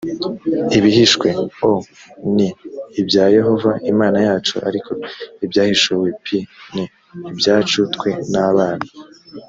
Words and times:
ibihishwe 0.77 1.27
o 1.69 1.71
ni 2.35 2.47
ibya 3.01 3.25
yehova 3.35 3.71
imana 3.91 4.19
yacu 4.27 4.55
ariko 4.69 4.91
ibyahishuwe 5.45 6.07
p 6.23 6.25
ni 6.73 6.83
ibyacu 7.31 7.79
twe 7.95 8.11
n 8.33 8.35
abana 8.49 8.85